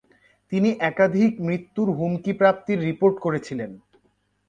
[0.51, 3.71] তিনি একাধিক মৃত্যুর হুমকি প্রাপ্তির রিপোর্ট করেছিলেন।